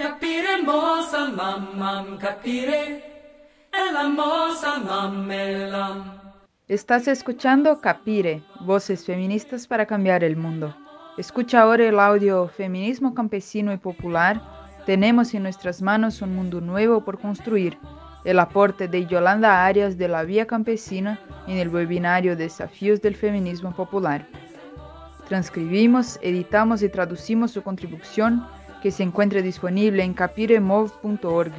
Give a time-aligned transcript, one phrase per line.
[0.00, 3.04] Capire mamam, capire,
[4.82, 6.04] mamelam.
[6.68, 10.74] Estás escuchando Capire, Voces Feministas para Cambiar el Mundo.
[11.18, 14.40] Escucha ahora el audio Feminismo Campesino y Popular.
[14.86, 17.76] Tenemos en nuestras manos un mundo nuevo por construir.
[18.24, 23.76] El aporte de Yolanda Arias de la Vía Campesina en el webinario Desafíos del Feminismo
[23.76, 24.26] Popular.
[25.28, 28.46] Transcribimos, editamos y traducimos su contribución
[28.82, 31.52] que se encuentra disponible en capiremov.org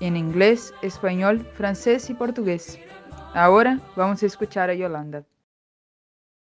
[0.00, 2.78] en inglés, español, francés y portugués.
[3.34, 5.24] Ahora vamos a escuchar a Yolanda.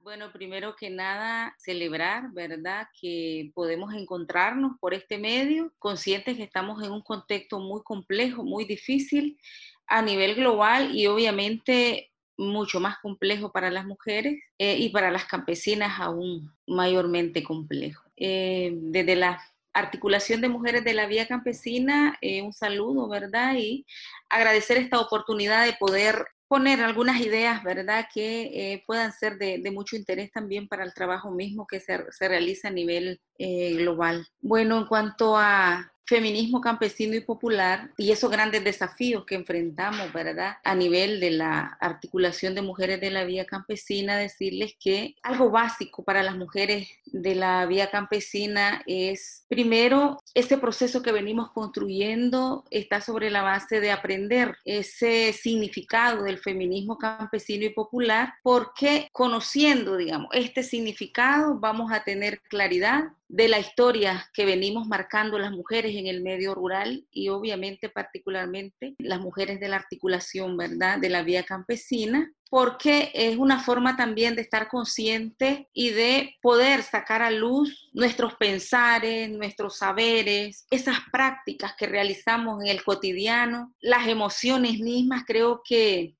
[0.00, 2.88] Bueno, primero que nada, celebrar, ¿verdad?
[3.00, 8.64] Que podemos encontrarnos por este medio, conscientes que estamos en un contexto muy complejo, muy
[8.64, 9.38] difícil
[9.86, 15.24] a nivel global y obviamente mucho más complejo para las mujeres eh, y para las
[15.24, 18.02] campesinas aún mayormente complejo.
[18.16, 19.40] Eh, desde la
[19.74, 23.56] articulación de mujeres de la vía campesina, eh, un saludo, ¿verdad?
[23.58, 23.84] Y
[24.30, 29.96] agradecer esta oportunidad de poder poner algunas ideas, ¿verdad?, que eh, puedan ser de, mucho
[29.96, 34.26] interés también para el trabajo mismo que se, realiza a nivel eh, global.
[34.40, 40.56] Bueno, en cuanto a feminismo campesino y popular y esos grandes desafíos que enfrentamos, ¿verdad?
[40.62, 46.04] A nivel de la articulación de mujeres de la vía campesina, decirles que algo básico
[46.04, 53.00] para las mujeres de la vía campesina es, primero, ese proceso que venimos construyendo está
[53.00, 60.28] sobre la base de aprender ese significado del feminismo campesino y popular, porque conociendo, digamos,
[60.32, 66.08] este significado vamos a tener claridad de la historia que venimos marcando las mujeres en
[66.08, 71.44] el medio rural y obviamente particularmente las mujeres de la articulación, ¿verdad?, de la vía
[71.44, 77.90] campesina, porque es una forma también de estar consciente y de poder sacar a luz
[77.92, 85.62] nuestros pensares, nuestros saberes, esas prácticas que realizamos en el cotidiano, las emociones mismas, creo
[85.68, 86.14] que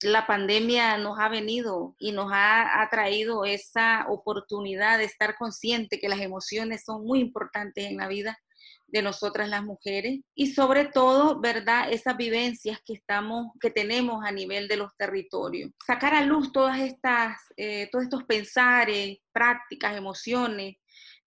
[0.00, 6.08] la pandemia nos ha venido y nos ha, traído esa oportunidad de estar consciente que
[6.08, 8.38] las emociones son muy importantes en la vida
[8.92, 11.92] de nosotras las mujeres y sobre todo, ¿verdad?
[11.92, 15.70] Esas vivencias que estamos, que tenemos a nivel de los territorios.
[15.86, 20.76] Sacar a luz todas estas, eh, todos estos pensares, prácticas, emociones,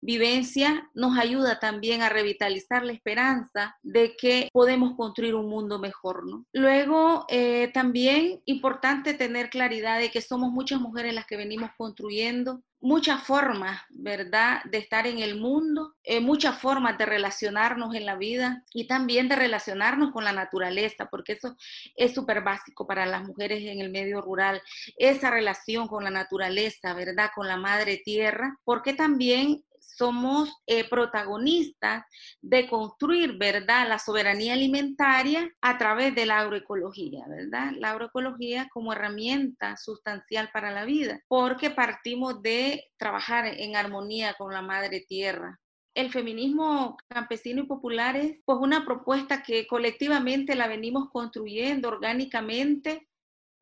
[0.03, 6.28] vivencia nos ayuda también a revitalizar la esperanza de que podemos construir un mundo mejor,
[6.28, 6.46] ¿no?
[6.52, 12.62] Luego, eh, también importante tener claridad de que somos muchas mujeres las que venimos construyendo
[12.84, 18.18] muchas formas, ¿verdad?, de estar en el mundo, eh, muchas formas de relacionarnos en la
[18.18, 21.56] vida y también de relacionarnos con la naturaleza, porque eso
[21.96, 24.62] es súper básico para las mujeres en el medio rural,
[24.98, 29.64] esa relación con la naturaleza, ¿verdad?, con la madre tierra, porque también
[29.96, 32.04] somos eh, protagonistas
[32.42, 37.72] de construir, ¿verdad?, la soberanía alimentaria a través de la agroecología, ¿verdad?
[37.78, 44.53] La agroecología como herramienta sustancial para la vida, porque partimos de trabajar en armonía con
[44.53, 45.59] la madre tierra.
[45.96, 53.08] El feminismo campesino y popular es pues una propuesta que colectivamente la venimos construyendo orgánicamente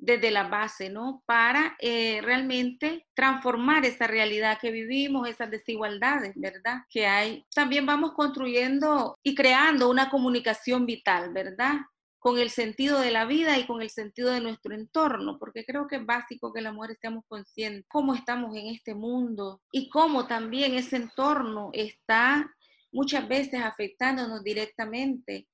[0.02, 1.24] desde la base, ¿no?
[1.28, 6.82] Para eh, realmente transformar esa realidad que vivimos, esas desigualdades, ¿verdad?
[6.90, 7.46] Que hay.
[7.54, 11.76] También vamos construyendo y creando una comunicación vital, ¿verdad?
[12.20, 15.88] con el sentido de la vida y con el sentido de nuestro entorno, porque creo
[15.88, 20.28] que es básico que la mujer estemos conscientes cómo estamos en este mundo y cómo
[20.28, 22.48] también ese entorno está
[22.92, 25.48] muchas veces afectándonos directamente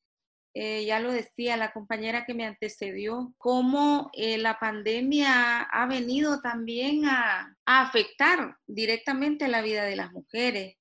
[0.59, 6.41] eh, ya lo decía la compañera que me antecedió, cómo eh, la pandemia ha venido
[6.41, 10.75] también a, afectar directamente la vida de las mujeres.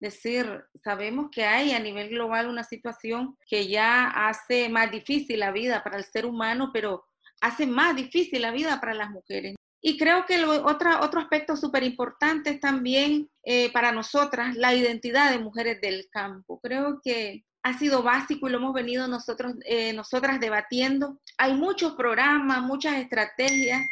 [0.00, 5.40] Es decir, sabemos que hay a nivel global una situación que ya hace más difícil
[5.40, 7.04] la vida para el ser humano, pero
[7.42, 9.54] hace más difícil la vida para las mujeres.
[9.82, 15.30] Y creo que otra, otro aspecto súper importante es también eh, para nosotras la identidad
[15.30, 16.58] de mujeres del campo.
[16.62, 21.18] Creo que ha sido básico y lo hemos venido nosotros, eh, nosotras debatiendo.
[21.38, 23.90] Hay muchos programas, muchas estrategias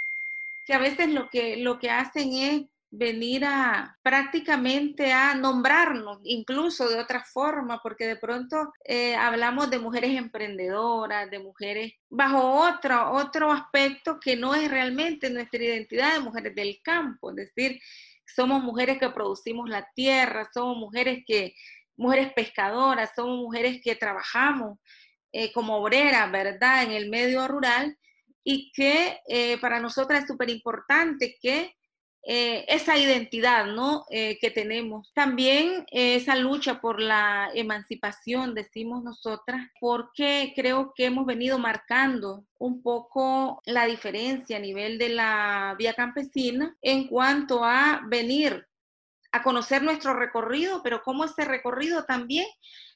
[0.64, 6.88] que a veces lo que, lo que hacen es venir a prácticamente a nombrarnos, incluso
[6.88, 13.12] de otra forma, porque de pronto eh, hablamos de mujeres emprendedoras, de mujeres bajo otro,
[13.12, 17.78] otro aspecto que no es realmente nuestra identidad de mujeres del campo, es decir,
[18.26, 21.54] somos mujeres que producimos la tierra, somos mujeres que
[21.98, 24.78] mujeres pescadoras, somos mujeres que trabajamos
[25.32, 27.98] eh, como obreras, ¿verdad?, en el medio rural
[28.42, 31.74] y que eh, para nosotras es súper importante que
[32.30, 34.04] eh, esa identidad ¿no?
[34.10, 35.12] Que tenemos.
[35.14, 42.82] También esa lucha por la emancipación, decimos nosotras, porque creo que hemos venido marcando un
[42.82, 48.67] poco la diferencia a nivel de la vía campesina en cuanto a venir
[49.32, 52.46] a conocer nuestro recorrido, pero cómo ese recorrido también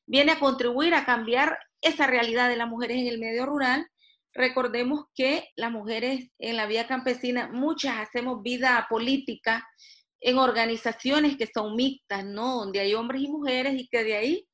[0.06, 3.86] viene a contribuir a cambiar esa realidad de las mujeres en el medio rural
[4.34, 9.66] Recordemos que las mujeres en la vía campesina, muchas hacemos vida política
[10.20, 12.56] en organizaciones que son mixtas, ¿no?
[12.56, 14.48] Donde hay hombres y mujeres y que de ahí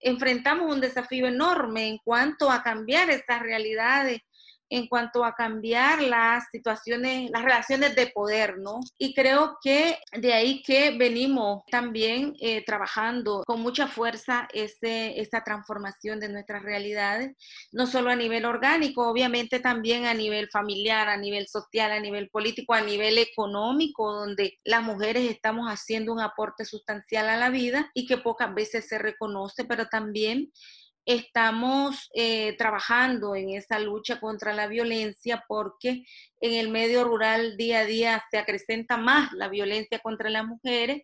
[0.00, 4.20] enfrentamos un desafío enorme en cuanto a cambiar estas realidades
[4.70, 8.78] en cuanto a cambiar las situaciones, las relaciones de poder, ¿no?
[8.96, 15.42] Y creo que de ahí que venimos también eh, trabajando con mucha fuerza ese, esta
[15.42, 17.36] transformación de nuestras realidades,
[17.72, 22.30] no solo a nivel orgánico, obviamente también a nivel familiar, a nivel social, a nivel
[22.30, 27.90] político, a nivel económico, donde las mujeres estamos haciendo un aporte sustancial a la vida
[27.92, 30.52] y que pocas veces se reconoce, pero también
[31.04, 36.04] estamos eh, trabajando en esa lucha contra la violencia porque
[36.40, 41.02] en el medio rural día a día se acrecenta más la violencia contra las mujeres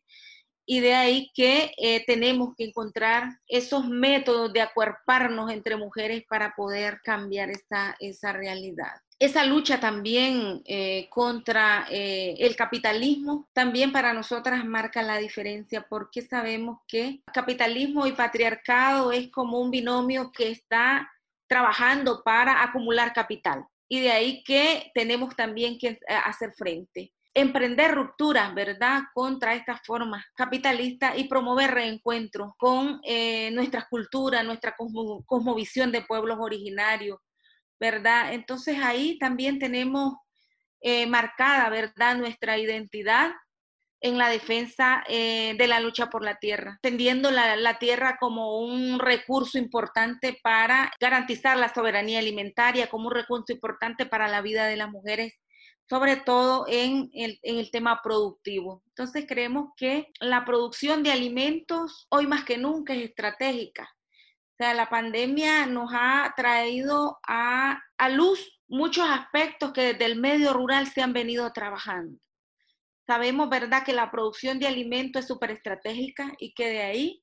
[0.67, 6.55] y de ahí que eh, tenemos que encontrar esos métodos de acuerparnos entre mujeres para
[6.57, 14.13] poder cambiar esa, esa realidad esa lucha también eh, contra eh, el capitalismo también para
[14.13, 20.51] nosotras marca la diferencia porque sabemos que capitalismo y patriarcado es como un binomio que
[20.51, 21.11] está
[21.49, 27.95] trabajando para acumular capital y de ahí que tenemos también que eh, hacer frente emprender
[27.95, 33.03] rupturas, ¿verdad?, contra estas formas capitalistas y promover reencuentros con
[33.53, 34.75] nuestra cultura, nuestra
[35.27, 37.19] cosmovisión de pueblos originarios,
[37.81, 38.33] ¿verdad?
[38.33, 40.15] Entonces ahí también tenemos
[40.81, 43.33] eh, marcada, ¿verdad?, nuestra identidad
[44.01, 48.61] en la defensa eh, de la lucha por la tierra, entendiendo la, la, tierra como
[48.61, 54.67] un recurso importante para garantizar la soberanía alimentaria, como un recurso importante para la vida
[54.67, 55.35] de las mujeres,
[55.89, 58.83] sobre todo en el, en el tema productivo.
[58.89, 63.96] Entonces creemos que la producción de alimentos hoy más que nunca es estratégica
[64.57, 70.55] o sea, la pandemia nos ha traído a, luz muchos aspectos que desde el medio
[70.55, 72.19] rural se han venido trabajando.
[73.07, 77.23] Sabemos, ¿verdad?, que la producción de alimentos es súper estratégica y que de ahí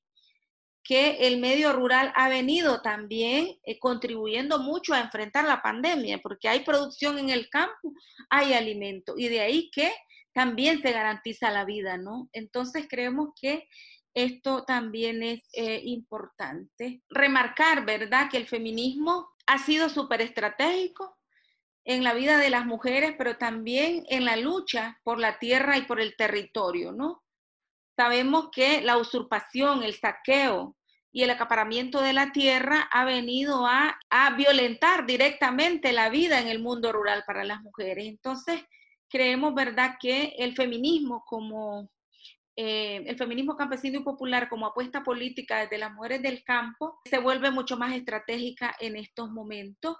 [0.84, 6.48] que el medio rural ha venido también eh, contribuyendo mucho a enfrentar la pandemia, porque
[6.48, 7.94] hay producción en el campo,
[8.30, 9.92] hay alimento, y de ahí que
[10.32, 12.28] también se garantiza la vida, ¿no?
[12.32, 13.66] Entonces creemos que
[14.14, 17.02] esto también es eh, importante.
[17.10, 21.18] Remarcar, ¿verdad?, que el feminismo ha sido súper estratégico
[21.84, 25.82] en la vida de las mujeres, pero también en la lucha por la tierra y
[25.82, 27.22] por el territorio, ¿no?
[27.96, 30.76] Sabemos que la usurpación, el saqueo
[31.12, 36.48] y el acaparamiento de la tierra ha venido a, a violentar directamente la vida en
[36.48, 38.06] el mundo rural para las mujeres.
[38.06, 38.62] Entonces,
[39.08, 41.90] creemos, ¿verdad?, que el feminismo como
[42.56, 47.18] eh, el feminismo campesino y popular como apuesta política desde las mujeres del campo se
[47.18, 49.96] vuelve mucho más estratégica en estos momentos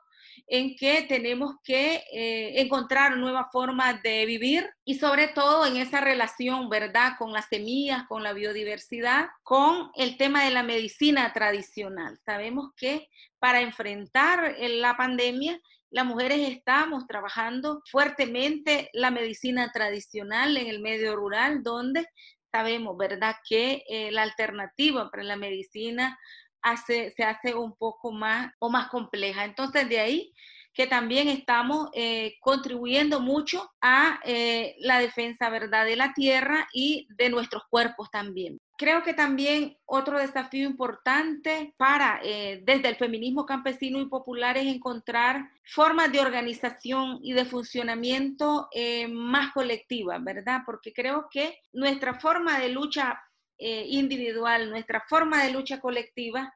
[0.47, 6.01] en que tenemos que eh, encontrar nuevas formas de vivir y sobre todo en esa
[6.01, 12.19] relación, ¿verdad?, con las semillas, con la biodiversidad, con el tema de la medicina tradicional.
[12.25, 13.09] Sabemos que
[13.39, 21.15] para enfrentar la pandemia, las mujeres estamos trabajando fuertemente la medicina tradicional en el medio
[21.15, 22.05] rural, donde
[22.55, 26.17] sabemos, ¿verdad?, que la alternativa para la medicina
[26.63, 29.45] hace, se hace un poco más o más compleja.
[29.45, 30.33] Entonces, de ahí
[30.75, 37.07] que también estamos eh, contribuyendo mucho a eh, la defensa, ¿verdad?, de la tierra y
[37.17, 38.59] de nuestros cuerpos también.
[38.77, 44.67] Creo que también otro desafío importante para eh, desde el feminismo campesino y popular es
[44.67, 50.63] encontrar formas de organización y de funcionamiento eh, más colectivas, ¿verdad?
[50.67, 53.23] Porque creo que nuestra forma de lucha
[53.59, 56.53] eh, individual, nuestra forma de lucha colectiva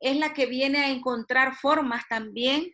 [0.00, 2.72] es la que viene a encontrar formas también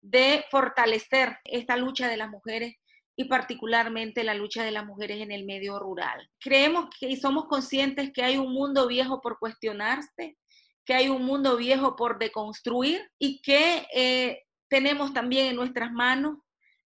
[0.00, 2.74] de fortalecer esta lucha de las mujeres
[3.16, 6.28] y particularmente la lucha de las mujeres en el medio rural.
[6.40, 10.36] Creemos que, y somos conscientes que hay un mundo viejo por cuestionarse,
[10.84, 16.38] que hay un mundo viejo por deconstruir y que eh, tenemos también en nuestras manos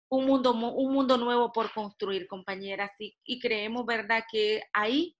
[0.09, 2.91] un mundo, un mundo nuevo por construir, compañeras.
[2.99, 5.15] Y, y creemos, ¿verdad?, que ahí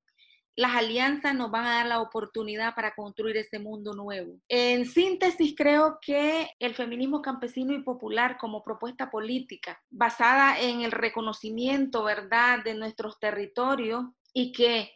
[0.56, 4.40] las alianzas nos van a dar la oportunidad para construir ese mundo nuevo.
[4.50, 10.92] En síntesis, creo que el feminismo campesino y popular como propuesta política basada en el
[10.92, 14.92] reconocimiento, ¿verdad?, de nuestros territorios y que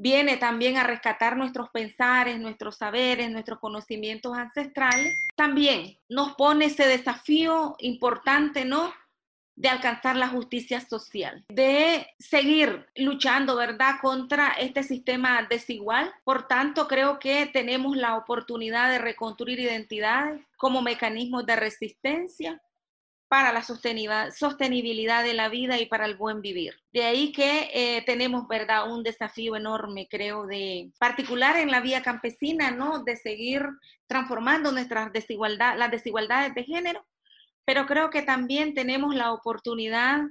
[0.00, 6.86] viene también a rescatar nuestros pensares, nuestros saberes, nuestros conocimientos ancestrales, también nos pone ese
[6.86, 8.92] desafío importante, ¿no?
[9.58, 16.12] De alcanzar la justicia social, de seguir luchando, ¿verdad?, contra este sistema desigual.
[16.22, 22.62] Por tanto, creo que tenemos la oportunidad de reconstruir identidades como mecanismos de resistencia
[23.26, 26.74] para la sostenibilidad de la vida y para el buen vivir.
[26.92, 32.00] De ahí que eh, tenemos, ¿verdad?, un desafío enorme, creo, de particular en la vía
[32.02, 33.62] campesina, ¿no?, de seguir
[34.06, 37.04] transformando nuestras desigualdades, las desigualdades de género
[37.68, 40.22] pero creo que también tenemos la oportunidad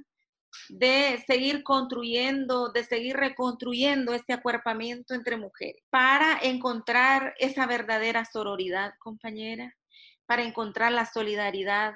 [0.70, 8.90] de seguir construyendo, de seguir reconstruyendo este acuerpamiento entre mujeres para encontrar esa verdadera sororidad,
[8.98, 9.72] compañera,
[10.26, 11.94] para encontrar la solidaridad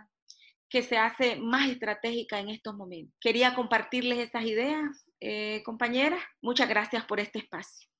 [0.68, 3.12] que se hace más estratégica en estos momentos.
[3.20, 6.22] Quería compartirles esas ideas, eh, compañeras.
[6.40, 7.91] Muchas gracias por este espacio.